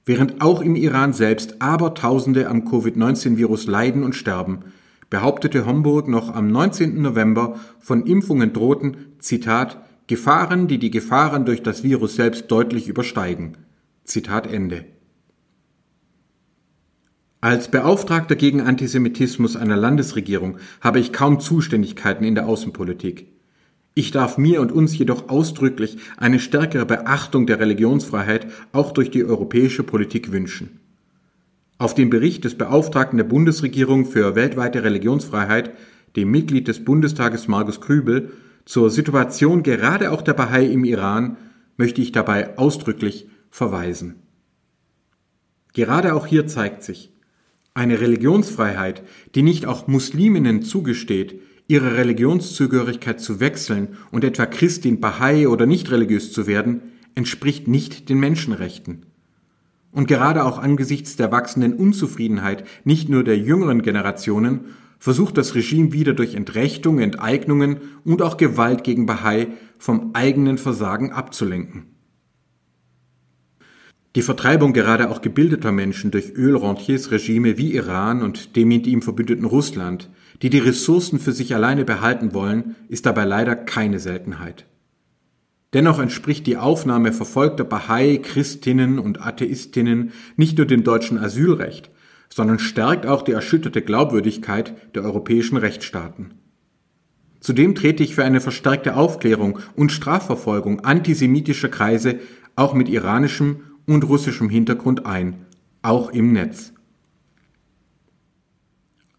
Während 0.05 0.41
auch 0.41 0.61
im 0.61 0.75
Iran 0.75 1.13
selbst 1.13 1.61
Abertausende 1.61 2.47
am 2.47 2.65
Covid-19-Virus 2.65 3.67
leiden 3.67 4.03
und 4.03 4.15
sterben, 4.15 4.59
behauptete 5.09 5.65
Homburg 5.65 6.07
noch 6.07 6.33
am 6.33 6.47
19. 6.47 7.01
November, 7.01 7.59
von 7.79 8.05
Impfungen 8.05 8.53
drohten, 8.53 8.97
Zitat, 9.19 9.77
Gefahren, 10.07 10.67
die 10.67 10.79
die 10.79 10.91
Gefahren 10.91 11.45
durch 11.45 11.63
das 11.63 11.83
Virus 11.83 12.15
selbst 12.15 12.49
deutlich 12.51 12.87
übersteigen. 12.87 13.57
Zitat 14.03 14.51
Ende. 14.51 14.85
Als 17.39 17.71
Beauftragter 17.71 18.35
gegen 18.35 18.61
Antisemitismus 18.61 19.55
einer 19.55 19.77
Landesregierung 19.77 20.57
habe 20.79 20.99
ich 20.99 21.13
kaum 21.13 21.39
Zuständigkeiten 21.39 22.23
in 22.23 22.35
der 22.35 22.47
Außenpolitik. 22.47 23.27
Ich 23.93 24.11
darf 24.11 24.37
mir 24.37 24.61
und 24.61 24.71
uns 24.71 24.97
jedoch 24.97 25.27
ausdrücklich 25.27 25.97
eine 26.17 26.39
stärkere 26.39 26.85
Beachtung 26.85 27.45
der 27.45 27.59
Religionsfreiheit 27.59 28.47
auch 28.71 28.91
durch 28.91 29.11
die 29.11 29.25
europäische 29.25 29.83
Politik 29.83 30.31
wünschen. 30.31 30.79
Auf 31.77 31.93
den 31.93 32.09
Bericht 32.09 32.45
des 32.45 32.55
Beauftragten 32.57 33.17
der 33.17 33.25
Bundesregierung 33.25 34.05
für 34.05 34.35
weltweite 34.35 34.83
Religionsfreiheit, 34.83 35.71
dem 36.15 36.31
Mitglied 36.31 36.67
des 36.67 36.85
Bundestages 36.85 37.47
Markus 37.47 37.81
Krübel, 37.81 38.31
zur 38.65 38.89
Situation 38.89 39.63
gerade 39.63 40.11
auch 40.11 40.21
der 40.21 40.33
Bahai 40.33 40.65
im 40.65 40.85
Iran 40.85 41.37
möchte 41.77 42.01
ich 42.01 42.11
dabei 42.11 42.57
ausdrücklich 42.57 43.27
verweisen. 43.49 44.15
Gerade 45.73 46.13
auch 46.13 46.27
hier 46.27 46.47
zeigt 46.47 46.83
sich, 46.83 47.11
eine 47.73 47.99
Religionsfreiheit, 47.99 49.03
die 49.35 49.41
nicht 49.41 49.65
auch 49.65 49.87
Musliminnen 49.87 50.61
zugesteht, 50.61 51.41
ihre 51.71 51.95
Religionszugehörigkeit 51.95 53.21
zu 53.21 53.39
wechseln 53.39 53.95
und 54.11 54.25
etwa 54.25 54.45
Christin, 54.45 54.99
Bahai 54.99 55.47
oder 55.47 55.65
nicht 55.65 55.89
religiös 55.89 56.33
zu 56.33 56.45
werden, 56.45 56.81
entspricht 57.15 57.69
nicht 57.69 58.09
den 58.09 58.19
Menschenrechten. 58.19 59.05
Und 59.93 60.09
gerade 60.09 60.43
auch 60.43 60.57
angesichts 60.57 61.15
der 61.15 61.31
wachsenden 61.31 61.73
Unzufriedenheit 61.73 62.65
nicht 62.83 63.07
nur 63.07 63.23
der 63.23 63.37
jüngeren 63.37 63.81
Generationen 63.83 64.65
versucht 64.99 65.37
das 65.37 65.55
Regime 65.55 65.93
wieder 65.93 66.13
durch 66.13 66.35
Entrechtung, 66.35 66.99
Enteignungen 66.99 67.77
und 68.03 68.21
auch 68.21 68.35
Gewalt 68.35 68.83
gegen 68.83 69.05
Bahai 69.05 69.47
vom 69.77 70.11
eigenen 70.13 70.57
Versagen 70.57 71.13
abzulenken. 71.13 71.85
Die 74.17 74.21
Vertreibung 74.21 74.73
gerade 74.73 75.09
auch 75.09 75.21
gebildeter 75.21 75.71
Menschen 75.71 76.11
durch 76.11 76.33
Ölrentiersregime 76.35 77.57
wie 77.57 77.73
Iran 77.73 78.23
und 78.23 78.57
dem 78.57 78.67
mit 78.67 78.87
ihm 78.87 79.01
verbündeten 79.01 79.45
Russland, 79.45 80.09
die 80.41 80.49
die 80.49 80.59
Ressourcen 80.59 81.19
für 81.19 81.31
sich 81.31 81.53
alleine 81.53 81.85
behalten 81.85 82.33
wollen, 82.33 82.75
ist 82.89 83.05
dabei 83.05 83.25
leider 83.25 83.55
keine 83.55 83.99
Seltenheit. 83.99 84.65
Dennoch 85.73 85.99
entspricht 85.99 86.47
die 86.47 86.57
Aufnahme 86.57 87.13
verfolgter 87.13 87.63
Bahai, 87.63 88.19
Christinnen 88.21 88.99
und 88.99 89.25
Atheistinnen 89.25 90.11
nicht 90.35 90.57
nur 90.57 90.67
dem 90.67 90.83
deutschen 90.83 91.17
Asylrecht, 91.17 91.89
sondern 92.29 92.59
stärkt 92.59 93.05
auch 93.05 93.21
die 93.21 93.31
erschütterte 93.31 93.81
Glaubwürdigkeit 93.81 94.73
der 94.95 95.03
europäischen 95.03 95.57
Rechtsstaaten. 95.57 96.33
Zudem 97.39 97.73
trete 97.73 98.03
ich 98.03 98.15
für 98.15 98.23
eine 98.23 98.41
verstärkte 98.41 98.95
Aufklärung 98.95 99.59
und 99.75 99.91
Strafverfolgung 99.91 100.81
antisemitischer 100.81 101.69
Kreise 101.69 102.19
auch 102.55 102.73
mit 102.73 102.89
iranischem 102.89 103.61
und 103.87 104.03
russischem 104.03 104.49
Hintergrund 104.49 105.05
ein, 105.05 105.45
auch 105.81 106.11
im 106.11 106.33
Netz. 106.33 106.73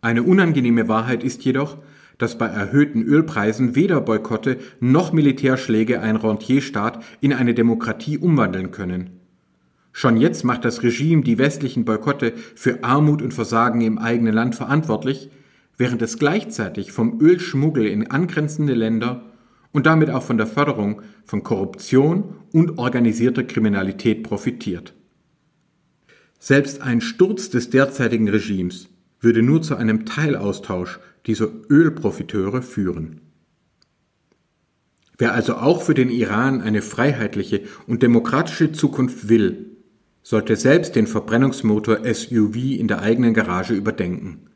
Eine 0.04 0.24
unangenehme 0.24 0.88
Wahrheit 0.88 1.22
ist 1.22 1.44
jedoch, 1.44 1.78
dass 2.18 2.36
bei 2.36 2.46
erhöhten 2.46 3.04
Ölpreisen 3.04 3.76
weder 3.76 4.00
Boykotte 4.00 4.58
noch 4.80 5.12
Militärschläge 5.12 6.00
ein 6.00 6.16
Rentierstaat 6.16 7.04
in 7.20 7.32
eine 7.32 7.54
Demokratie 7.54 8.18
umwandeln 8.18 8.72
können. 8.72 9.20
Schon 9.92 10.16
jetzt 10.16 10.44
macht 10.44 10.64
das 10.64 10.82
Regime 10.82 11.22
die 11.22 11.38
westlichen 11.38 11.84
Boykotte 11.84 12.32
für 12.56 12.82
Armut 12.82 13.22
und 13.22 13.32
Versagen 13.32 13.80
im 13.80 13.98
eigenen 13.98 14.34
Land 14.34 14.56
verantwortlich, 14.56 15.30
während 15.76 16.02
es 16.02 16.18
gleichzeitig 16.18 16.90
vom 16.90 17.20
Ölschmuggel 17.20 17.86
in 17.86 18.10
angrenzende 18.10 18.74
Länder 18.74 19.22
und 19.70 19.86
damit 19.86 20.10
auch 20.10 20.24
von 20.24 20.36
der 20.36 20.48
Förderung 20.48 21.02
von 21.24 21.44
Korruption 21.44 22.34
und 22.52 22.78
organisierter 22.78 23.44
Kriminalität 23.44 24.24
profitiert. 24.24 24.94
Selbst 26.40 26.82
ein 26.82 27.00
Sturz 27.00 27.50
des 27.50 27.70
derzeitigen 27.70 28.28
Regimes 28.28 28.88
würde 29.22 29.42
nur 29.42 29.62
zu 29.62 29.76
einem 29.76 30.04
Teilaustausch 30.04 31.00
dieser 31.26 31.48
Ölprofiteure 31.70 32.60
führen. 32.60 33.22
Wer 35.16 35.32
also 35.32 35.54
auch 35.54 35.82
für 35.82 35.94
den 35.94 36.10
Iran 36.10 36.60
eine 36.60 36.82
freiheitliche 36.82 37.62
und 37.86 38.02
demokratische 38.02 38.72
Zukunft 38.72 39.28
will, 39.28 39.76
sollte 40.22 40.56
selbst 40.56 40.96
den 40.96 41.06
Verbrennungsmotor 41.06 42.00
SUV 42.04 42.56
in 42.56 42.88
der 42.88 43.00
eigenen 43.00 43.32
Garage 43.32 43.74
überdenken. 43.74 44.48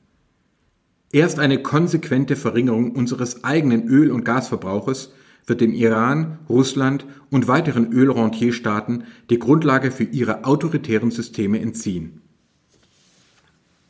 Erst 1.13 1.39
eine 1.39 1.63
konsequente 1.63 2.37
Verringerung 2.37 2.93
unseres 2.93 3.45
eigenen 3.45 3.89
Öl- 3.89 4.11
und 4.11 4.25
Gasverbrauches 4.25 5.13
wird 5.47 5.61
dem 5.61 5.73
Iran, 5.73 6.39
Russland 6.49 7.07
und 7.31 7.47
weiteren 7.47 7.93
Ölrentierstaaten 7.93 9.05
die 9.31 9.39
Grundlage 9.39 9.93
für 9.93 10.05
ihre 10.05 10.45
autoritären 10.45 11.13
Systeme 11.13 11.61
entziehen. 11.61 12.23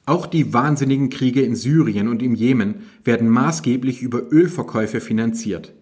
Auch 0.06 0.26
die 0.26 0.54
wahnsinnigen 0.54 1.10
Kriege 1.10 1.42
in 1.42 1.56
Syrien 1.56 2.06
und 2.06 2.22
im 2.22 2.36
Jemen 2.36 2.76
werden 3.02 3.28
maßgeblich 3.28 4.02
über 4.02 4.32
Ölverkäufe 4.32 5.00
finanziert. 5.00 5.74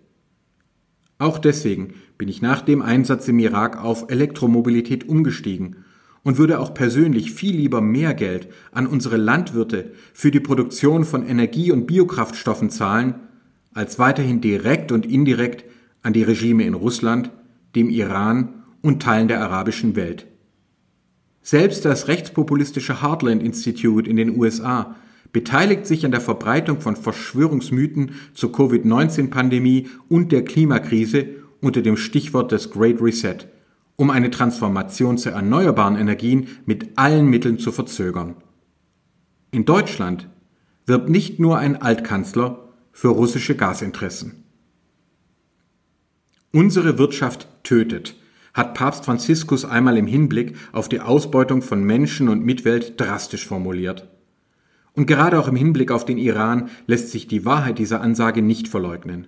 Auch 1.18 1.38
deswegen 1.38 1.94
bin 2.16 2.28
ich 2.28 2.40
nach 2.40 2.62
dem 2.62 2.80
Einsatz 2.80 3.28
im 3.28 3.38
Irak 3.38 3.82
auf 3.82 4.10
Elektromobilität 4.10 5.08
umgestiegen 5.08 5.84
und 6.22 6.38
würde 6.38 6.58
auch 6.58 6.72
persönlich 6.72 7.32
viel 7.32 7.54
lieber 7.54 7.82
mehr 7.82 8.14
Geld 8.14 8.48
an 8.72 8.86
unsere 8.86 9.18
Landwirte 9.18 9.92
für 10.14 10.30
die 10.30 10.40
Produktion 10.40 11.04
von 11.04 11.26
Energie- 11.26 11.70
und 11.70 11.86
Biokraftstoffen 11.86 12.70
zahlen, 12.70 13.16
als 13.74 13.98
weiterhin 13.98 14.40
direkt 14.40 14.90
und 14.90 15.04
indirekt 15.04 15.64
an 16.02 16.14
die 16.14 16.22
Regime 16.22 16.64
in 16.64 16.74
Russland, 16.74 17.30
dem 17.74 17.90
Iran 17.90 18.62
und 18.80 19.02
Teilen 19.02 19.28
der 19.28 19.42
arabischen 19.42 19.96
Welt. 19.96 20.26
Selbst 21.44 21.84
das 21.84 22.08
rechtspopulistische 22.08 23.02
Heartland 23.02 23.42
Institute 23.42 24.08
in 24.08 24.16
den 24.16 24.38
USA 24.38 24.96
beteiligt 25.30 25.86
sich 25.86 26.06
an 26.06 26.10
der 26.10 26.22
Verbreitung 26.22 26.80
von 26.80 26.96
Verschwörungsmythen 26.96 28.12
zur 28.32 28.50
Covid-19-Pandemie 28.50 29.88
und 30.08 30.32
der 30.32 30.42
Klimakrise 30.42 31.26
unter 31.60 31.82
dem 31.82 31.98
Stichwort 31.98 32.50
des 32.50 32.70
Great 32.70 33.02
Reset, 33.02 33.46
um 33.96 34.08
eine 34.08 34.30
Transformation 34.30 35.18
zu 35.18 35.30
erneuerbaren 35.30 35.96
Energien 35.96 36.48
mit 36.64 36.96
allen 36.96 37.26
Mitteln 37.26 37.58
zu 37.58 37.72
verzögern. 37.72 38.36
In 39.50 39.66
Deutschland 39.66 40.30
wirbt 40.86 41.10
nicht 41.10 41.40
nur 41.40 41.58
ein 41.58 41.76
Altkanzler 41.82 42.70
für 42.90 43.08
russische 43.08 43.54
Gasinteressen. 43.54 44.44
Unsere 46.52 46.96
Wirtschaft 46.96 47.48
tötet, 47.64 48.16
hat 48.54 48.74
Papst 48.74 49.04
Franziskus 49.04 49.64
einmal 49.64 49.98
im 49.98 50.06
Hinblick 50.06 50.56
auf 50.72 50.88
die 50.88 51.00
Ausbeutung 51.00 51.60
von 51.60 51.82
Menschen 51.82 52.28
und 52.28 52.44
Mitwelt 52.44 52.98
drastisch 53.00 53.46
formuliert. 53.46 54.08
Und 54.94 55.06
gerade 55.06 55.40
auch 55.40 55.48
im 55.48 55.56
Hinblick 55.56 55.90
auf 55.90 56.04
den 56.04 56.18
Iran 56.18 56.70
lässt 56.86 57.10
sich 57.10 57.26
die 57.26 57.44
Wahrheit 57.44 57.80
dieser 57.80 58.00
Ansage 58.00 58.42
nicht 58.42 58.68
verleugnen. 58.68 59.26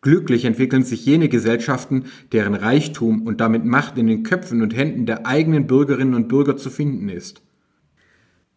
Glücklich 0.00 0.44
entwickeln 0.44 0.82
sich 0.82 1.06
jene 1.06 1.28
Gesellschaften, 1.28 2.04
deren 2.32 2.54
Reichtum 2.54 3.22
und 3.22 3.40
damit 3.40 3.64
Macht 3.64 3.96
in 3.96 4.08
den 4.08 4.24
Köpfen 4.24 4.60
und 4.60 4.76
Händen 4.76 5.06
der 5.06 5.26
eigenen 5.26 5.66
Bürgerinnen 5.66 6.14
und 6.14 6.28
Bürger 6.28 6.56
zu 6.56 6.70
finden 6.70 7.08
ist. 7.08 7.40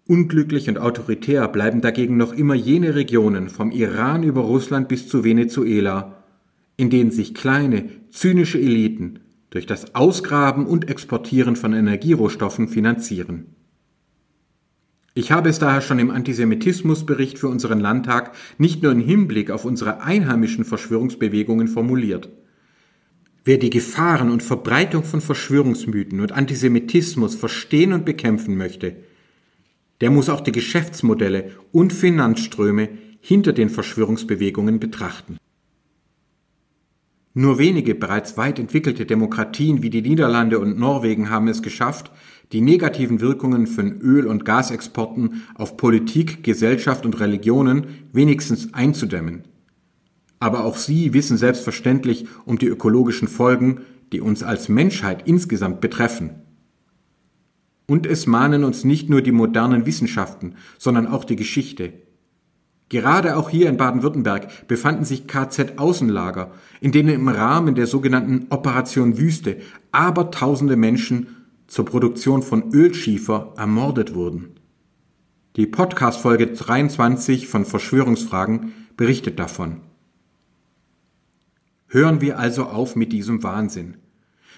Unglücklich 0.08 0.68
und 0.70 0.80
autoritär 0.80 1.48
bleiben 1.48 1.82
dagegen 1.82 2.18
noch 2.18 2.34
immer 2.34 2.56
jene 2.56 2.96
Regionen 2.96 3.50
vom 3.50 3.72
Iran 3.72 4.24
über 4.24 4.42
Russland 4.42 4.88
bis 4.88 5.08
zu 5.08 5.24
Venezuela, 5.24 6.24
in 6.78 6.90
denen 6.90 7.12
sich 7.12 7.36
kleine, 7.36 7.90
zynische 8.10 8.60
Eliten 8.60 9.20
durch 9.50 9.66
das 9.66 9.96
Ausgraben 9.96 10.66
und 10.66 10.90
Exportieren 10.90 11.56
von 11.56 11.74
Energierohstoffen 11.74 12.68
finanzieren. 12.68 13.56
Ich 15.14 15.32
habe 15.32 15.50
es 15.50 15.58
daher 15.58 15.82
schon 15.82 15.98
im 15.98 16.12
Antisemitismusbericht 16.12 17.40
für 17.40 17.48
unseren 17.48 17.80
Landtag 17.80 18.34
nicht 18.60 18.84
nur 18.84 18.92
im 18.92 19.00
Hinblick 19.00 19.50
auf 19.50 19.66
unsere 19.66 20.02
einheimischen 20.02 20.64
Verschwörungsbewegungen 20.64 21.68
formuliert. 21.68 22.30
Wer 23.44 23.58
die 23.58 23.72
Gefahren 23.72 24.30
und 24.30 24.44
Verbreitung 24.44 25.04
von 25.04 25.22
Verschwörungsmythen 25.22 26.20
und 26.20 26.34
Antisemitismus 26.34 27.34
verstehen 27.34 27.94
und 27.94 28.06
bekämpfen 28.06 28.58
möchte, 28.58 28.98
der 30.02 30.12
muss 30.12 30.30
auch 30.30 30.42
die 30.42 30.52
Geschäftsmodelle 30.52 31.52
und 31.72 31.94
Finanzströme 31.94 32.90
hinter 33.20 33.54
den 33.54 33.70
Verschwörungsbewegungen 33.70 34.80
betrachten. 34.80 35.38
Nur 37.40 37.60
wenige 37.60 37.94
bereits 37.94 38.36
weit 38.36 38.58
entwickelte 38.58 39.06
Demokratien 39.06 39.84
wie 39.84 39.92
die 39.92 40.02
Niederlande 40.02 40.58
und 40.58 40.80
Norwegen 40.80 41.30
haben 41.30 41.48
es 41.48 41.62
geschafft, 41.62 42.10
die 42.52 42.62
negativen 42.62 43.22
Wirkungen 43.22 43.68
von 43.68 44.02
Öl- 44.02 44.26
und 44.26 44.44
Gasexporten 44.44 45.44
auf 45.54 45.78
Politik, 45.78 46.44
Gesellschaft 46.44 47.06
und 47.06 47.20
Religionen 47.20 48.08
wenigstens 48.12 48.74
einzudämmen. 48.74 49.44
Aber 50.40 50.66
auch 50.66 50.78
sie 50.78 51.14
wissen 51.14 51.38
selbstverständlich 51.38 52.26
um 52.46 52.58
die 52.58 52.66
ökologischen 52.66 53.28
Folgen, 53.28 53.82
die 54.12 54.20
uns 54.20 54.42
als 54.42 54.68
Menschheit 54.68 55.28
insgesamt 55.28 55.80
betreffen. 55.80 56.42
Und 57.86 58.08
es 58.08 58.26
mahnen 58.26 58.64
uns 58.64 58.84
nicht 58.84 59.12
nur 59.12 59.22
die 59.22 59.32
modernen 59.32 59.86
Wissenschaften, 59.86 60.56
sondern 60.80 61.06
auch 61.06 61.24
die 61.24 61.36
Geschichte. 61.36 61.94
Gerade 62.90 63.36
auch 63.36 63.50
hier 63.50 63.68
in 63.68 63.78
Baden-Württemberg 63.78 64.68
befanden 64.68 65.04
sich 65.04 65.28
KZ-Außenlager, 65.28 66.52
in 66.80 66.92
denen 66.94 67.10
im 67.10 67.28
Rahmen 67.28 67.76
der 67.76 67.88
sogenannten 67.88 68.48
Operation 68.50 69.18
Wüste 69.18 69.58
abertausende 69.92 70.78
Menschen 70.78 71.28
zur 71.68 71.86
Produktion 71.86 72.42
von 72.42 72.74
Ölschiefer 72.74 73.54
ermordet 73.58 74.16
wurden. 74.16 74.52
Die 75.58 75.66
Podcast-Folge 75.66 76.48
23 76.48 77.48
von 77.48 77.66
Verschwörungsfragen 77.66 78.74
berichtet 78.96 79.38
davon. 79.38 79.82
Hören 81.88 82.22
wir 82.22 82.40
also 82.40 82.66
auf 82.66 82.96
mit 82.96 83.12
diesem 83.12 83.44
Wahnsinn. 83.44 83.98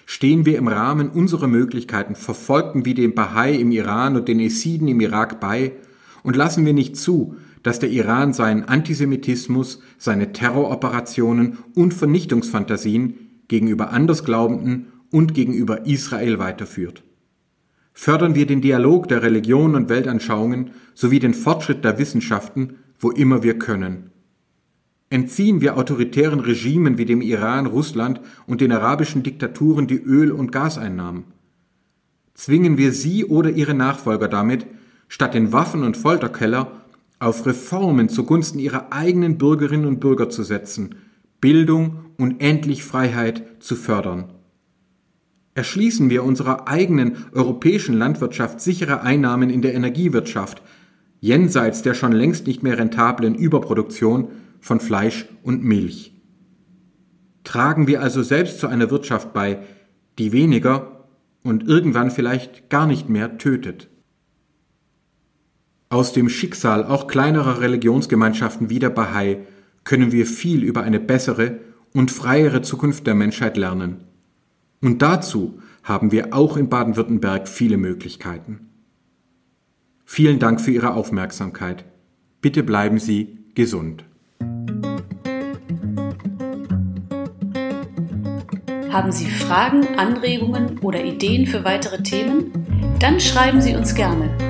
Stehen 0.06 0.44
wir 0.44 0.58
im 0.58 0.68
Rahmen 0.68 1.10
unserer 1.10 1.46
Möglichkeiten 1.46 2.16
Verfolgten 2.16 2.84
wie 2.84 2.94
den 2.94 3.14
Bahai 3.14 3.54
im 3.54 3.70
Iran 3.70 4.16
und 4.16 4.28
den 4.28 4.40
Esiden 4.40 4.88
im 4.88 5.00
Irak 5.00 5.40
bei 5.40 5.72
und 6.22 6.36
lassen 6.36 6.66
wir 6.66 6.74
nicht 6.74 6.96
zu, 6.96 7.36
dass 7.62 7.78
der 7.78 7.90
Iran 7.90 8.32
seinen 8.32 8.64
Antisemitismus, 8.64 9.80
seine 9.98 10.32
Terroroperationen 10.32 11.58
und 11.74 11.94
Vernichtungsfantasien 11.94 13.42
gegenüber 13.48 13.90
Andersglaubenden 13.90 14.86
und 15.10 15.34
gegenüber 15.34 15.86
Israel 15.86 16.38
weiterführt. 16.38 17.02
Fördern 17.92 18.34
wir 18.34 18.46
den 18.46 18.60
Dialog 18.60 19.08
der 19.08 19.22
Religionen 19.22 19.74
und 19.74 19.88
Weltanschauungen 19.88 20.70
sowie 20.94 21.18
den 21.18 21.34
Fortschritt 21.34 21.84
der 21.84 21.98
Wissenschaften, 21.98 22.76
wo 22.98 23.10
immer 23.10 23.42
wir 23.42 23.58
können. 23.58 24.10
Entziehen 25.10 25.60
wir 25.60 25.76
autoritären 25.76 26.38
Regimen 26.38 26.96
wie 26.96 27.04
dem 27.04 27.20
Iran, 27.20 27.66
Russland 27.66 28.20
und 28.46 28.60
den 28.60 28.70
arabischen 28.70 29.24
Diktaturen 29.24 29.88
die 29.88 30.00
Öl- 30.00 30.30
und 30.30 30.52
Gaseinnahmen. 30.52 31.24
Zwingen 32.34 32.78
wir 32.78 32.92
sie 32.92 33.24
oder 33.24 33.50
ihre 33.50 33.74
Nachfolger 33.74 34.28
damit, 34.28 34.66
statt 35.08 35.34
den 35.34 35.52
Waffen- 35.52 35.82
und 35.82 35.96
Folterkeller 35.96 36.84
auf 37.20 37.46
Reformen 37.46 38.08
zugunsten 38.08 38.58
ihrer 38.58 38.92
eigenen 38.92 39.38
Bürgerinnen 39.38 39.86
und 39.86 40.00
Bürger 40.00 40.30
zu 40.30 40.42
setzen, 40.42 40.96
Bildung 41.40 42.06
und 42.18 42.40
endlich 42.40 42.82
Freiheit 42.82 43.44
zu 43.60 43.76
fördern. 43.76 44.32
Erschließen 45.54 46.10
wir 46.10 46.24
unserer 46.24 46.68
eigenen 46.68 47.26
europäischen 47.32 47.96
Landwirtschaft 47.96 48.60
sichere 48.60 49.02
Einnahmen 49.02 49.50
in 49.50 49.62
der 49.62 49.74
Energiewirtschaft, 49.74 50.62
jenseits 51.20 51.82
der 51.82 51.94
schon 51.94 52.12
längst 52.12 52.46
nicht 52.46 52.62
mehr 52.62 52.78
rentablen 52.78 53.34
Überproduktion 53.34 54.28
von 54.60 54.80
Fleisch 54.80 55.26
und 55.42 55.62
Milch. 55.62 56.14
Tragen 57.44 57.86
wir 57.86 58.00
also 58.02 58.22
selbst 58.22 58.60
zu 58.60 58.66
einer 58.66 58.90
Wirtschaft 58.90 59.32
bei, 59.32 59.62
die 60.18 60.32
weniger 60.32 61.08
und 61.42 61.66
irgendwann 61.66 62.10
vielleicht 62.10 62.70
gar 62.70 62.86
nicht 62.86 63.08
mehr 63.08 63.38
tötet. 63.38 63.88
Aus 65.92 66.12
dem 66.12 66.28
Schicksal 66.28 66.84
auch 66.84 67.08
kleinerer 67.08 67.60
Religionsgemeinschaften 67.60 68.70
wie 68.70 68.78
der 68.78 68.90
Bahai 68.90 69.40
können 69.82 70.12
wir 70.12 70.24
viel 70.24 70.62
über 70.62 70.82
eine 70.84 71.00
bessere 71.00 71.58
und 71.92 72.12
freiere 72.12 72.62
Zukunft 72.62 73.08
der 73.08 73.16
Menschheit 73.16 73.56
lernen. 73.56 74.04
Und 74.80 75.02
dazu 75.02 75.58
haben 75.82 76.12
wir 76.12 76.32
auch 76.32 76.56
in 76.56 76.68
Baden-Württemberg 76.68 77.48
viele 77.48 77.76
Möglichkeiten. 77.76 78.68
Vielen 80.04 80.38
Dank 80.38 80.60
für 80.60 80.70
Ihre 80.70 80.94
Aufmerksamkeit. 80.94 81.84
Bitte 82.40 82.62
bleiben 82.62 83.00
Sie 83.00 83.38
gesund. 83.56 84.04
Haben 88.90 89.10
Sie 89.10 89.28
Fragen, 89.28 89.88
Anregungen 89.96 90.78
oder 90.78 91.04
Ideen 91.04 91.48
für 91.48 91.64
weitere 91.64 92.00
Themen? 92.04 92.52
Dann 93.00 93.18
schreiben 93.18 93.60
Sie 93.60 93.74
uns 93.74 93.96
gerne 93.96 94.49